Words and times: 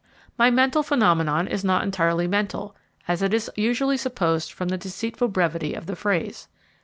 My 0.35 0.49
mental 0.49 0.81
phenomenon 0.81 1.47
is 1.47 1.63
not 1.63 1.83
entirely 1.83 2.25
mental, 2.25 2.75
as 3.07 3.21
is 3.21 3.51
usually 3.55 3.97
supposed 3.97 4.51
from 4.51 4.69
the 4.69 4.75
deceitful 4.79 5.27
brevity 5.27 5.75
of 5.75 5.85
the 5.85 5.95
phrase. 5.95 6.47